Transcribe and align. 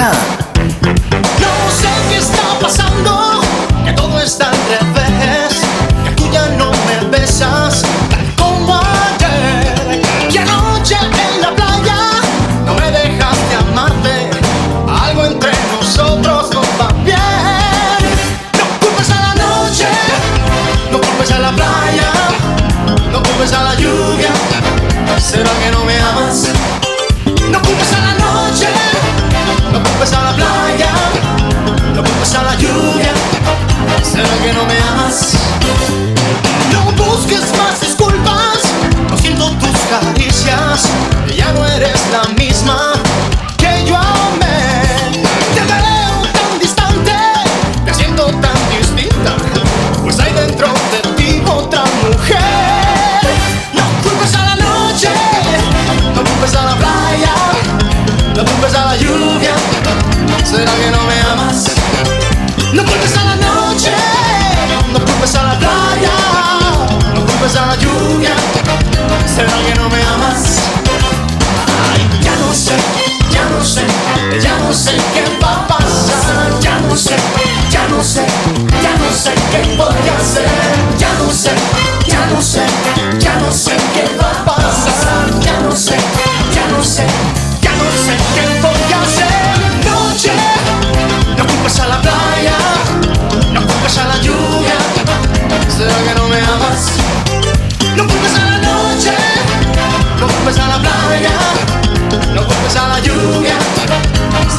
ya. 0.00 0.39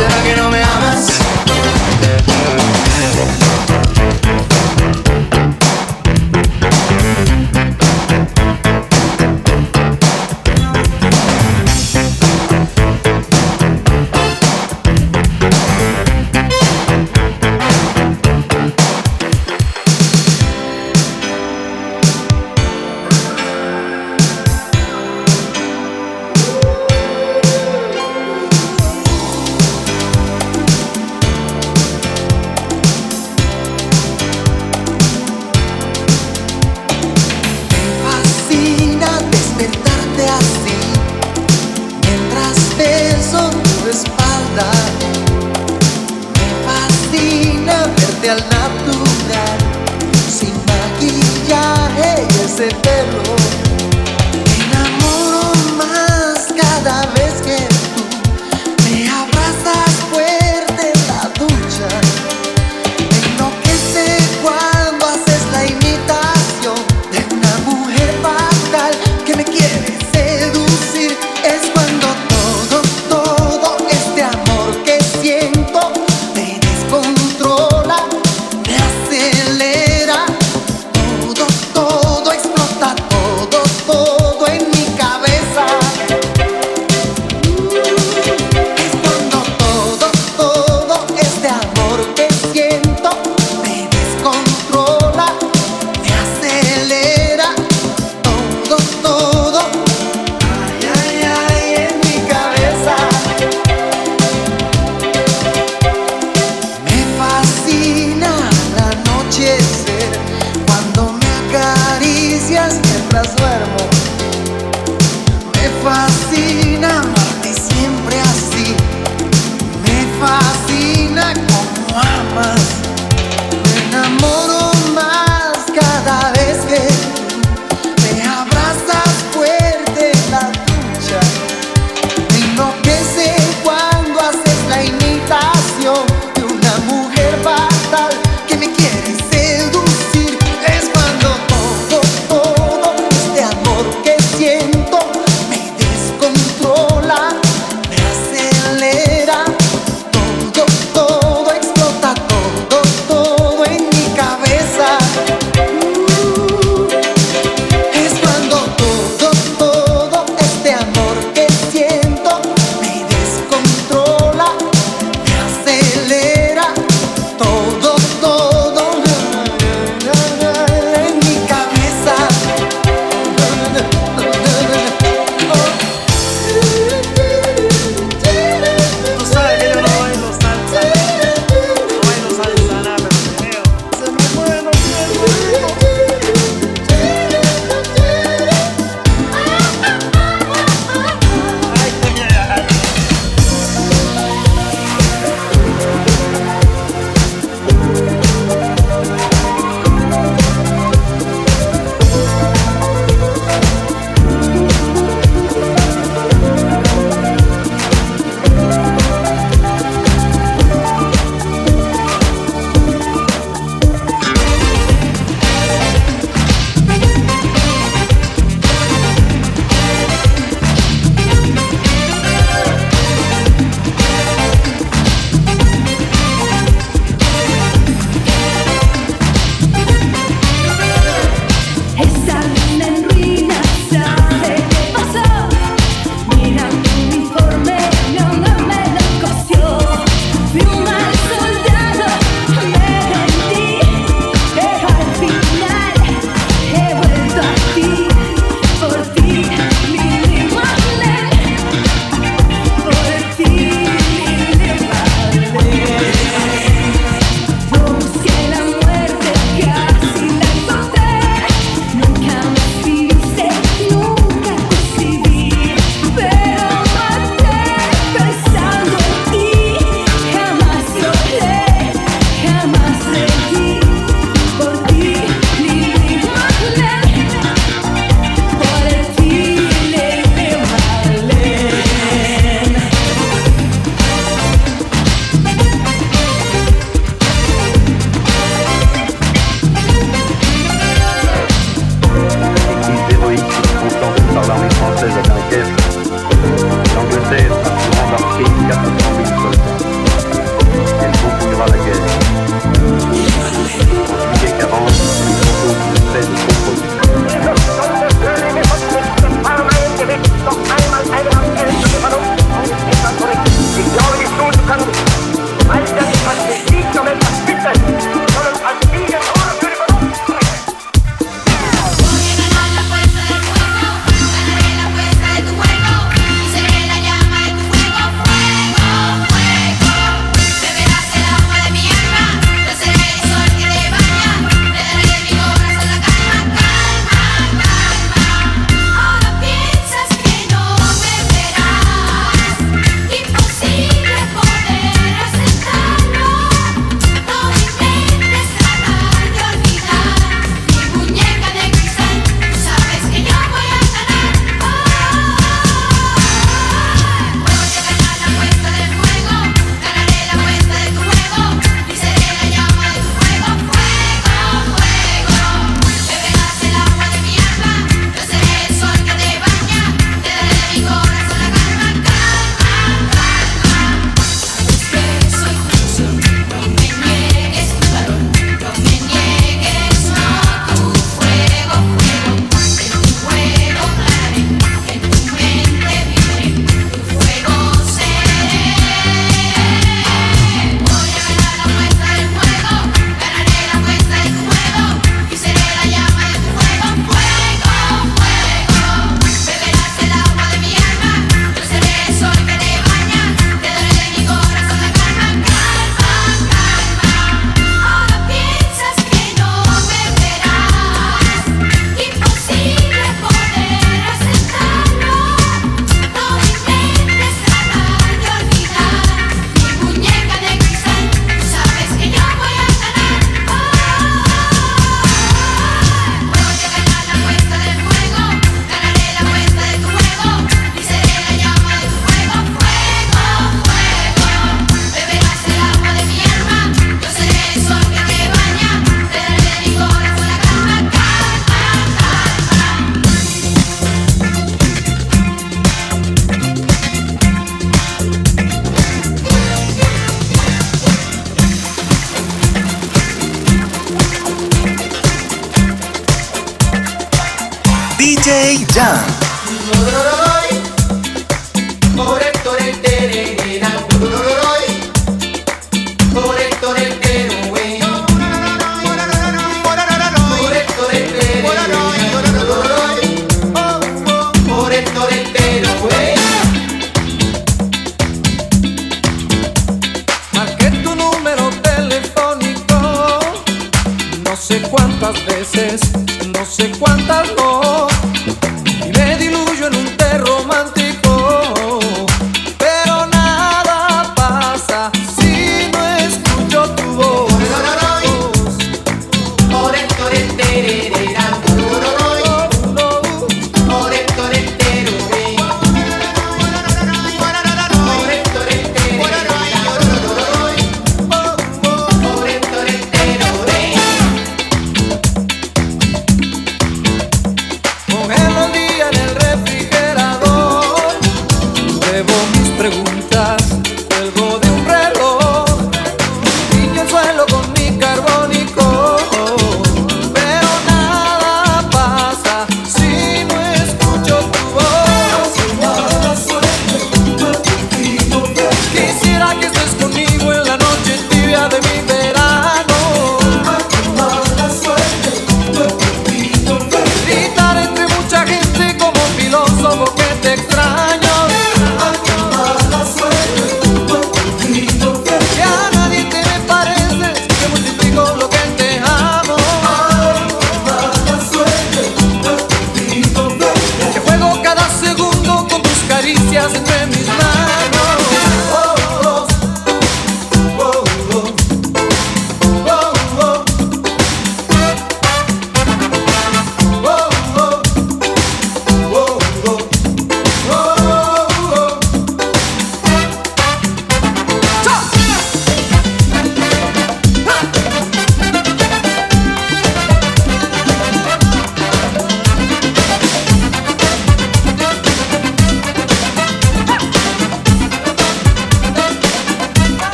¿Será 0.00 0.22
que 0.24 0.39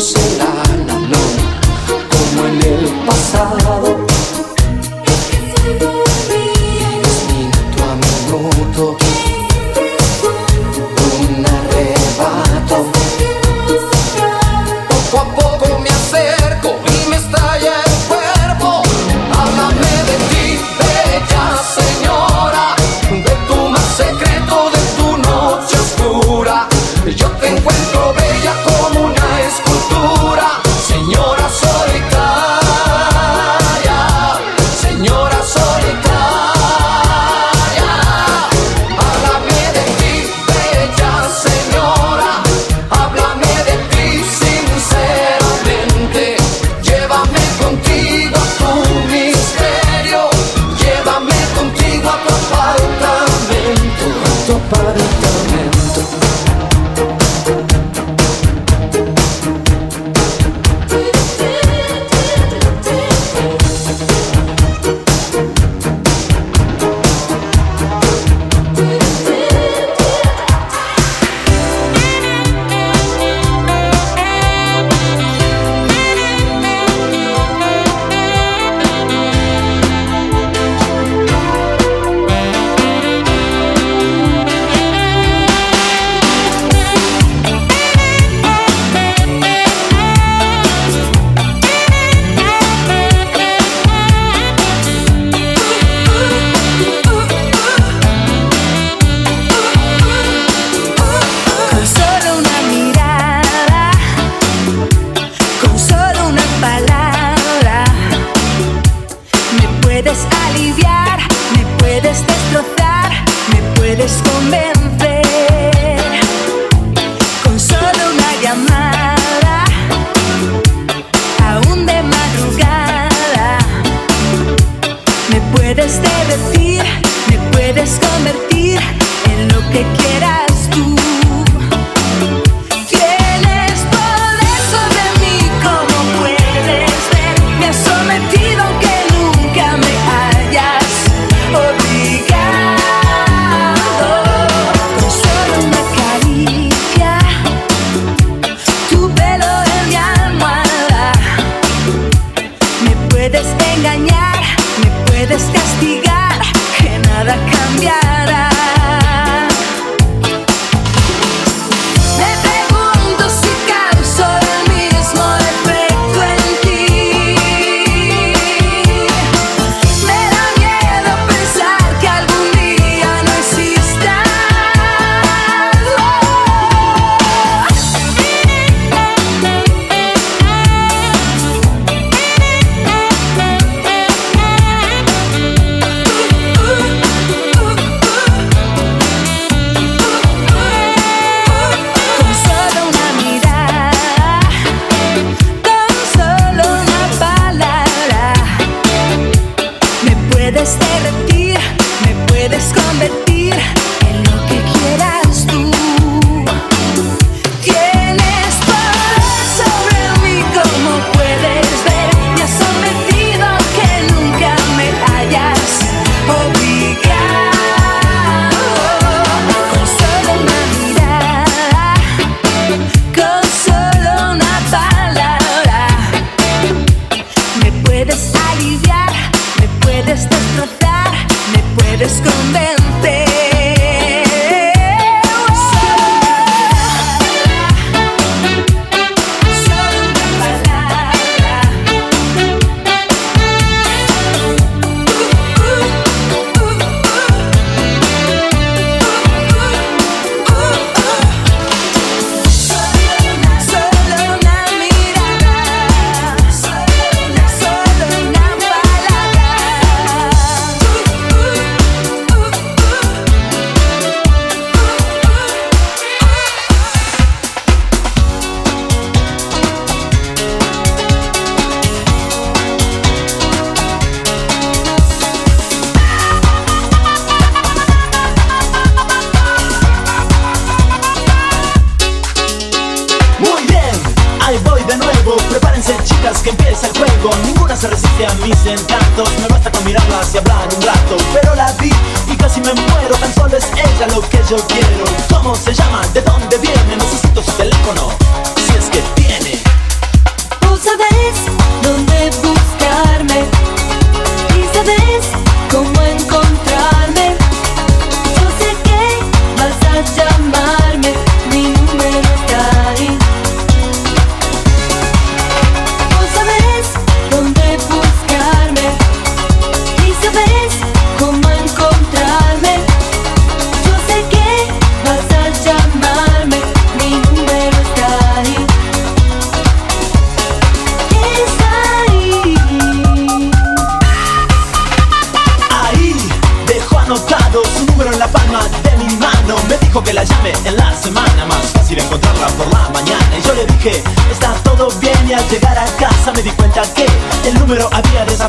de 0.00 0.59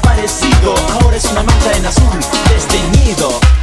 desaparecido, 0.02 0.76
ahora 0.94 1.18
es 1.18 1.26
una 1.26 1.44
mancha 1.44 1.72
en 1.74 1.86
azul, 1.86 2.20
desteñido. 2.50 3.61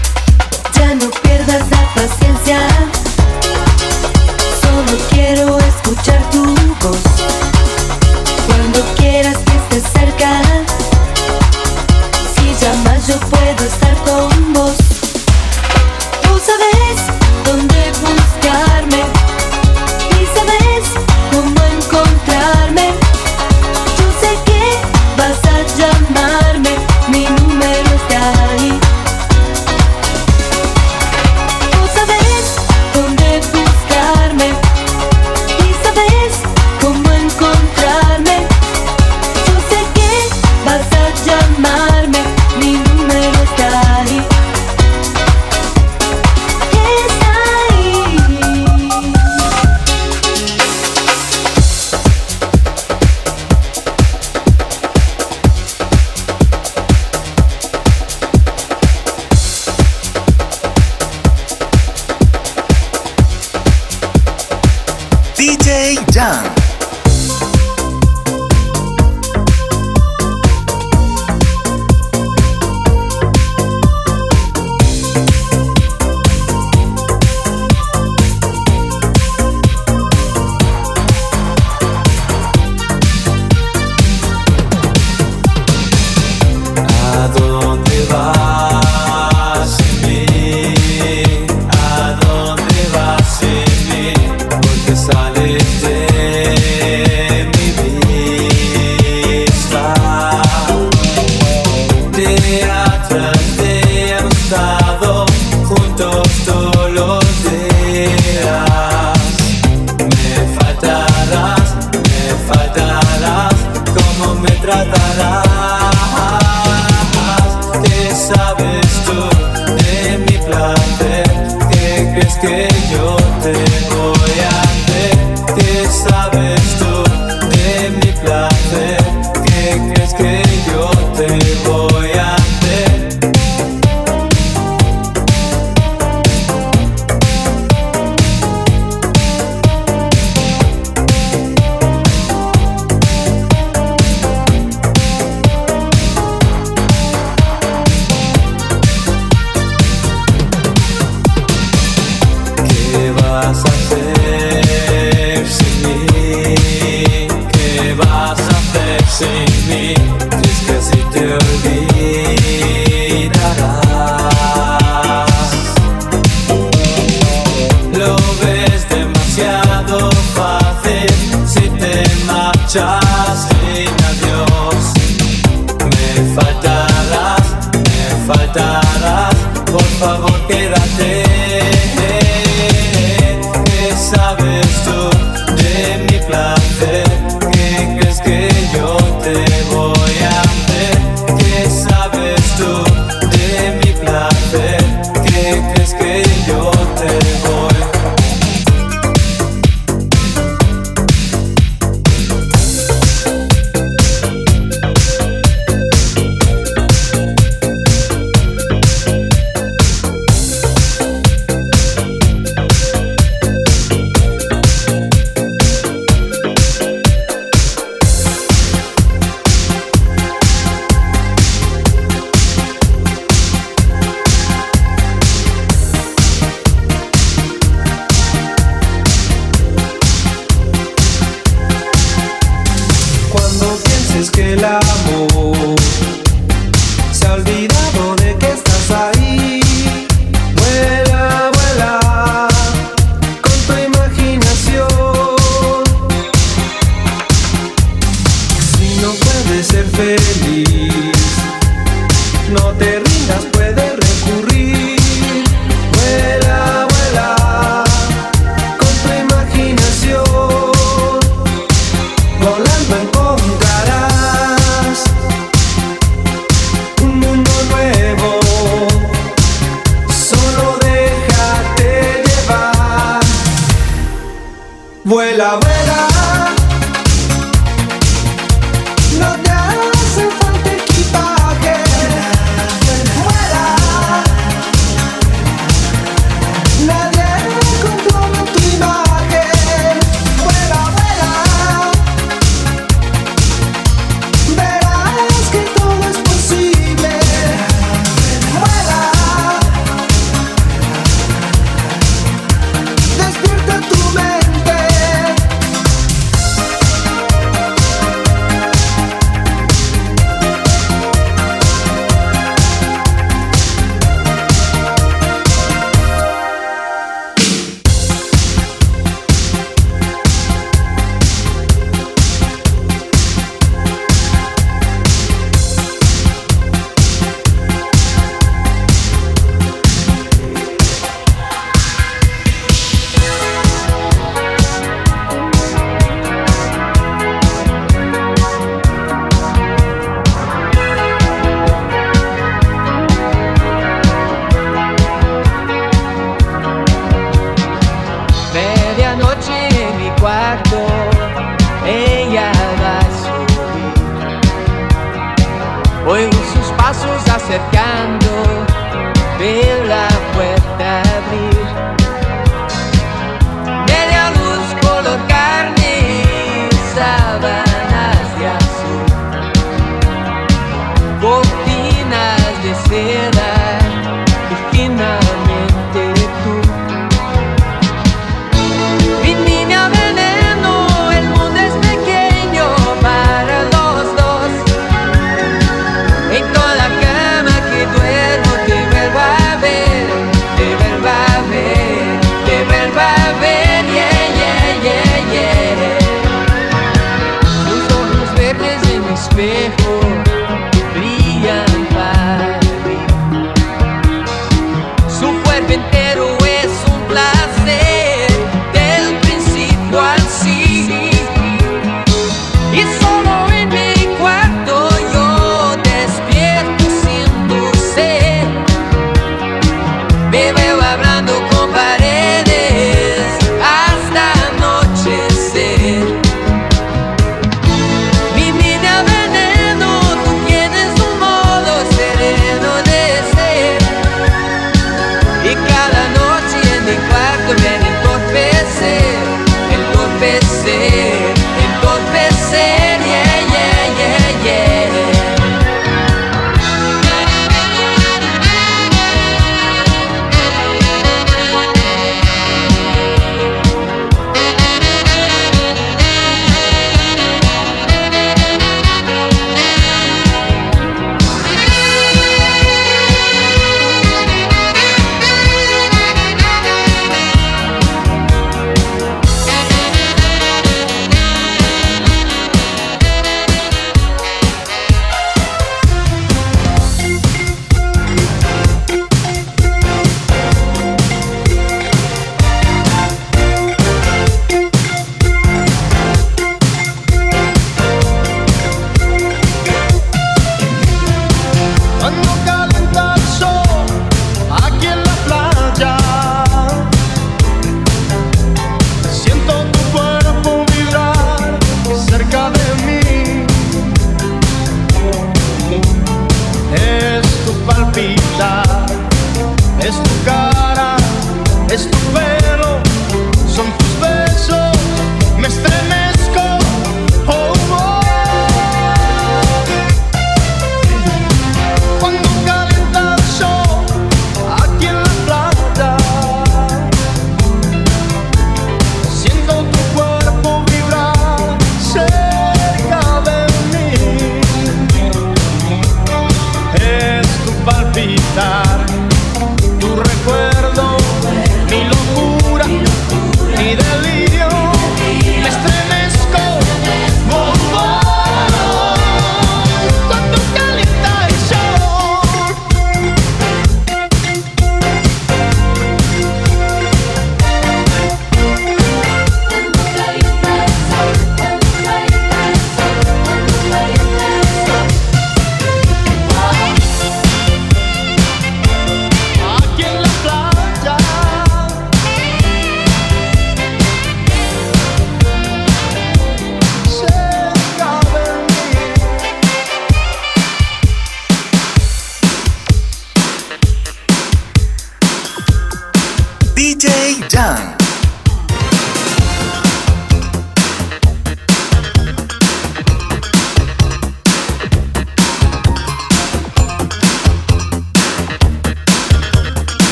Por 179.71 179.83
favor 180.01 180.47
quédate. 180.47 181.48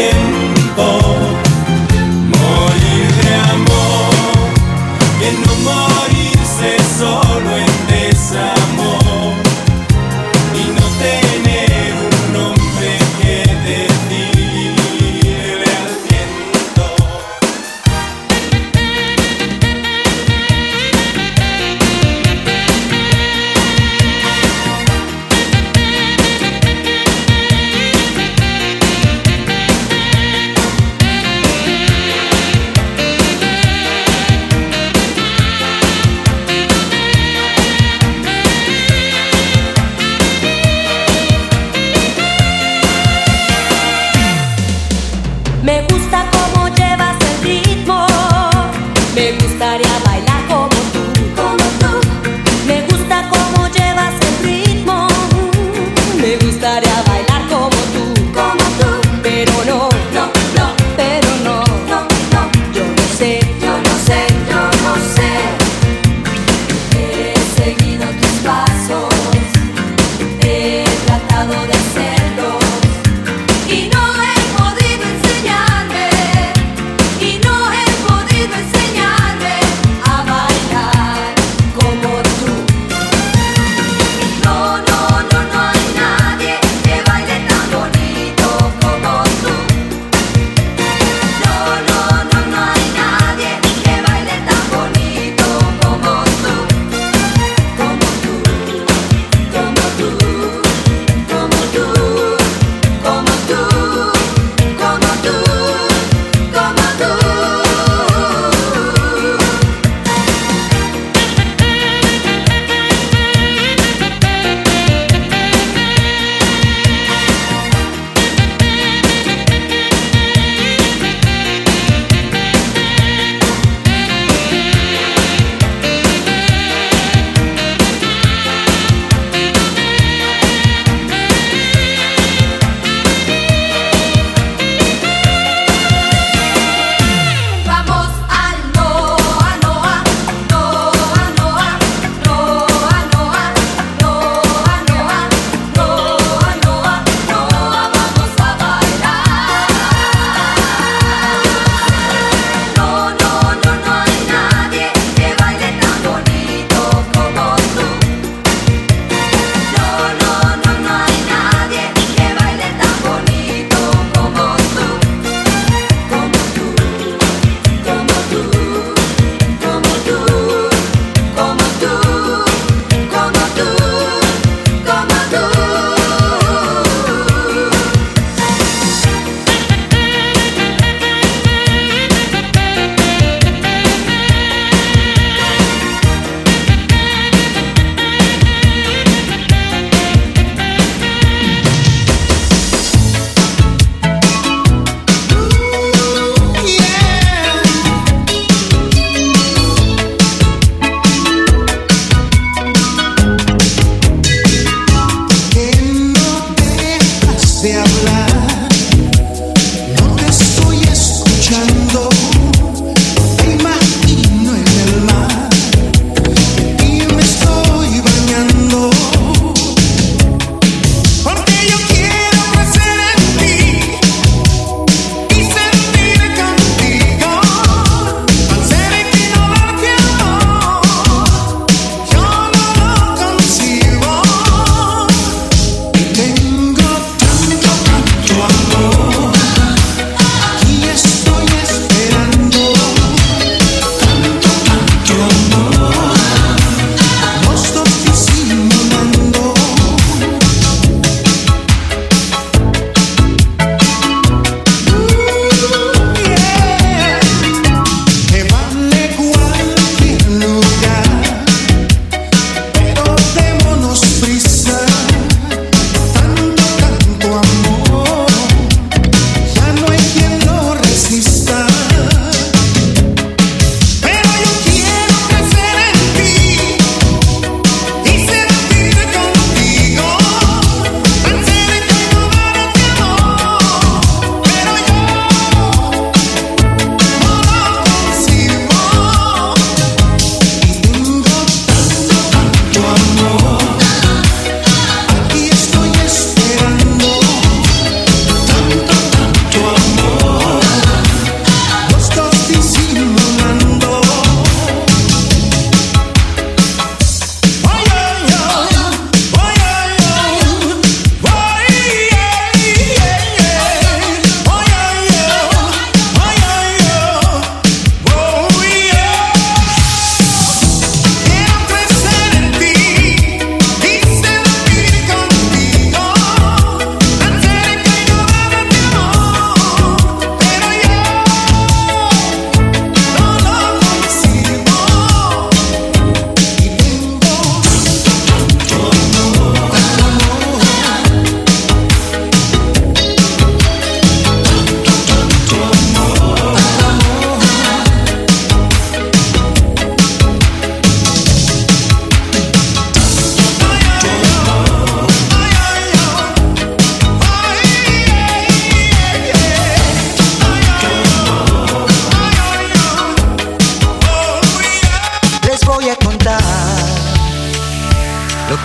A 0.00 0.37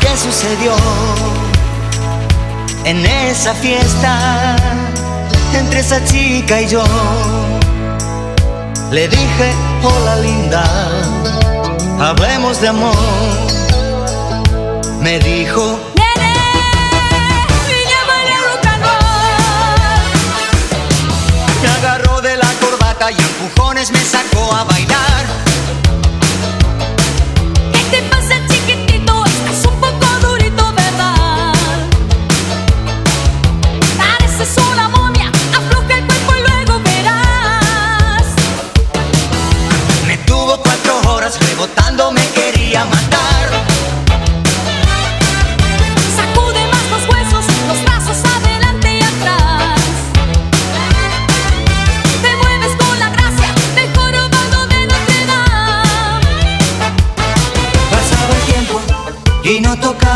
que 0.03 0.17
sucedió 0.17 0.75
en 2.83 3.05
esa 3.05 3.53
fiesta 3.53 4.55
entre 5.53 5.79
esa 5.79 6.03
chica 6.03 6.61
y 6.61 6.67
yo. 6.67 6.83
Le 8.91 9.07
dije, 9.07 9.53
hola 9.81 10.15
linda, 10.17 10.63
hablemos 11.99 12.59
de 12.61 12.67
amor. 12.67 12.95
Me 15.01 15.19
dijo, 15.19 15.79
me 21.61 21.67
agarró 21.79 22.21
de 22.21 22.37
la 22.37 22.51
corbata 22.59 23.11
y 23.11 23.15
empujones 23.15 23.91
me 23.91 23.99
sacó 23.99 24.53
a 24.53 24.63
bailar. 24.65 25.32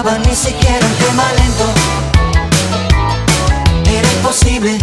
Ni 0.03 0.35
siquiera 0.35 0.85
un 0.85 0.93
tema 0.93 1.23
lento. 1.33 1.65
Era 3.89 4.11
imposible 4.13 4.77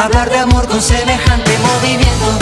hablar 0.00 0.30
de 0.30 0.38
amor 0.38 0.68
con 0.68 0.80
semejante 0.80 1.58
movimiento. 1.58 2.38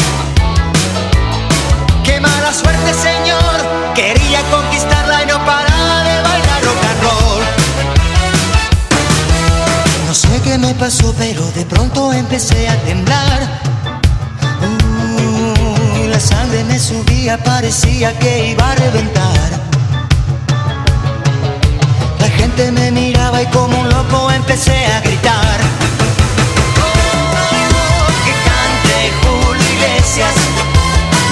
Qué 2.05 2.21
mala 2.21 2.53
suerte, 2.53 2.93
señor. 2.93 3.95
Quería 3.95 4.43
conquistarla 4.51 5.23
y 5.23 5.27
no 5.27 5.39
paraba 5.47 6.03
de 6.03 6.23
bailar 6.23 6.65
rock 6.65 6.85
and 6.91 7.03
roll. 7.03 7.43
No 10.07 10.15
sé 10.15 10.43
qué 10.45 10.59
me 10.59 10.75
pasó, 10.75 11.15
pero 11.17 11.51
de 11.53 11.65
pronto 11.65 12.13
empecé 12.13 12.69
a 12.69 12.77
temblar. 12.83 13.63
La 16.11 16.21
sangre 16.21 16.63
me 16.65 16.79
subía, 16.79 17.43
parecía 17.43 18.19
que 18.19 18.51
iba 18.51 18.71
a 18.71 18.75
reventar. 18.75 19.62
La 22.23 22.31
gente 22.31 22.71
me 22.71 22.93
miraba 22.93 23.43
y 23.43 23.47
como 23.47 23.81
un 23.81 23.89
loco 23.89 24.31
empecé 24.31 24.87
a 24.87 25.01
gritar. 25.01 25.59
Oh, 26.81 28.07
que 28.25 28.35
cante 28.47 28.97
Julio 29.23 29.69
Iglesias. 29.75 30.35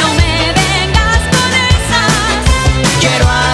No 0.00 0.08
me 0.14 0.52
vengas 0.60 1.22
con 1.34 1.50
esas. 1.76 2.10
Quiero 2.98 3.28
a 3.28 3.49